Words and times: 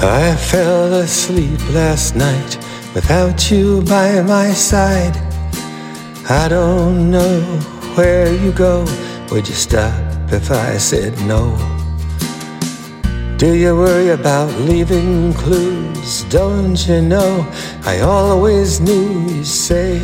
I 0.00 0.36
fell 0.36 0.94
asleep 0.94 1.58
last 1.70 2.14
night 2.14 2.56
without 2.94 3.50
you 3.50 3.82
by 3.82 4.22
my 4.22 4.52
side. 4.52 5.16
I 6.30 6.46
don't 6.48 7.10
know 7.10 7.40
where 7.96 8.32
you 8.32 8.52
go. 8.52 8.86
Would 9.32 9.48
you 9.48 9.54
stop 9.54 10.00
if 10.32 10.52
I 10.52 10.76
said 10.76 11.18
no? 11.26 11.56
Do 13.38 13.54
you 13.54 13.74
worry 13.76 14.10
about 14.10 14.52
leaving 14.60 15.32
clues? 15.34 16.22
Don't 16.30 16.78
you 16.86 17.00
know? 17.02 17.44
I 17.84 17.98
always 18.00 18.80
knew 18.80 19.28
you 19.28 19.44
say 19.44 20.00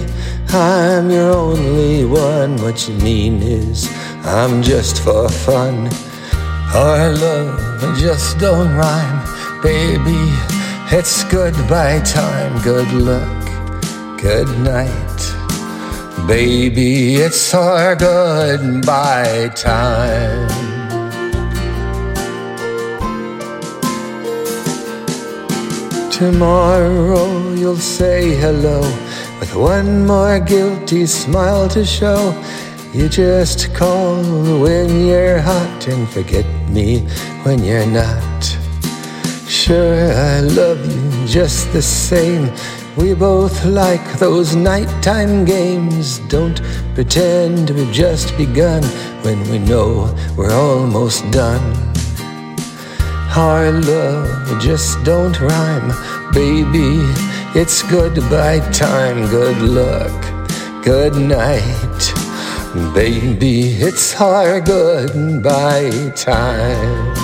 I'm 0.49 1.09
your 1.09 1.31
only 1.33 2.05
one. 2.05 2.57
What 2.63 2.89
you 2.89 2.95
mean 2.97 3.43
is 3.43 3.89
I'm 4.25 4.61
just 4.61 5.03
for 5.05 5.29
fun. 5.29 5.89
Our 6.75 7.15
love 7.15 7.99
just 7.99 8.39
don't 8.39 8.75
rhyme, 8.75 9.23
baby. 9.65 10.29
It's 10.93 11.25
goodbye 11.25 12.01
time. 12.01 12.61
Good 12.63 12.93
luck, 12.93 13.43
good 14.21 14.47
night, 14.61 15.21
baby. 16.29 17.17
It's 17.17 17.55
our 17.55 17.97
goodbye 17.97 19.49
time. 19.57 20.49
Tomorrow 26.11 27.55
you'll 27.55 27.77
say 27.77 28.37
hello 28.37 28.83
with 29.41 29.57
one 29.57 30.07
more 30.07 30.39
guilty 30.41 31.07
smile 31.07 31.69
to 31.71 31.87
show. 31.87 32.21
You 32.93 33.09
just 33.09 33.75
call 33.75 34.23
when 34.61 35.07
you're 35.07 35.41
hot 35.41 35.89
and 35.89 36.07
forget 36.11 36.47
me 36.69 37.01
when 37.45 37.65
you're 37.65 37.87
not. 37.87 38.34
Sure, 39.55 40.13
I 40.13 40.41
love 40.41 40.85
you 40.85 41.27
just 41.27 41.73
the 41.73 41.81
same. 41.81 42.53
We 42.97 43.15
both 43.15 43.65
like 43.65 44.19
those 44.19 44.57
nighttime 44.57 45.45
games. 45.45 46.19
Don't 46.29 46.61
pretend 46.95 47.71
we've 47.71 47.91
just 47.93 48.37
begun 48.37 48.83
when 49.23 49.41
we 49.49 49.61
know 49.61 50.13
we're 50.37 50.53
almost 50.53 51.31
done. 51.31 51.63
Our 53.37 53.71
love 53.71 54.61
just 54.61 55.03
don't 55.05 55.41
rhyme, 55.41 55.93
baby. 56.35 56.99
It's 57.55 57.81
goodbye 57.85 58.59
time, 58.73 59.29
good 59.31 59.63
luck, 59.63 60.21
good 60.83 61.15
night, 61.15 62.03
baby. 62.93 63.71
It's 63.79 64.21
our 64.21 64.61
goodbye 64.61 66.11
time. 66.17 67.24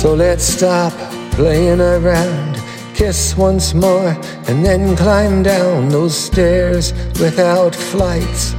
So 0.00 0.14
let's 0.14 0.44
stop 0.44 0.94
playing 1.32 1.82
around, 1.82 2.56
kiss 2.94 3.36
once 3.36 3.74
more, 3.74 4.16
and 4.48 4.64
then 4.64 4.96
climb 4.96 5.42
down 5.42 5.90
those 5.90 6.16
stairs 6.16 6.94
without 7.20 7.74
flights 7.74 8.52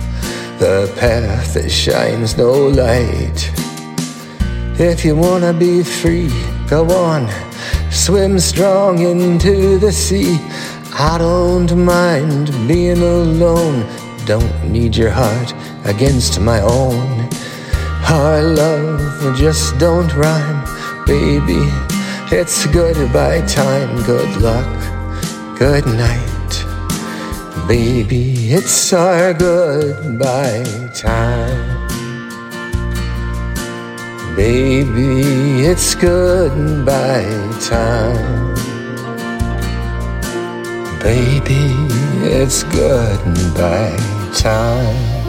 the 0.60 0.94
path 1.00 1.56
that 1.56 1.72
shines 1.72 2.38
no 2.38 2.68
light. 2.68 3.50
If 4.80 5.04
you 5.04 5.16
wanna 5.16 5.52
be 5.52 5.82
free, 5.82 6.30
go 6.68 6.88
on, 6.92 7.28
swim 7.90 8.38
strong 8.38 9.00
into 9.00 9.80
the 9.80 9.92
sea. 9.92 10.38
I 10.94 11.18
don't 11.18 11.76
mind 11.76 12.52
being 12.68 13.02
alone, 13.02 13.88
don't 14.28 14.70
need 14.70 14.96
your 14.96 15.10
heart 15.10 15.56
against 15.86 16.40
my 16.40 16.62
own. 16.62 17.28
Our 18.08 18.44
love 18.44 19.36
just 19.36 19.80
don't 19.80 20.14
rhyme, 20.14 20.61
baby. 21.12 21.68
It's 22.32 22.66
goodbye 22.68 23.42
time, 23.46 24.02
good 24.04 24.34
luck, 24.42 24.72
good 25.60 25.86
night. 25.86 26.54
Baby, 27.68 28.54
it's 28.54 28.94
our 28.94 29.34
goodbye 29.34 30.64
time. 30.96 31.60
Baby, 34.38 35.68
it's 35.72 35.96
goodbye 35.96 37.28
time. 37.60 38.56
Baby, 41.04 41.64
it's 42.40 42.64
goodbye 42.64 44.00
time. 44.34 45.21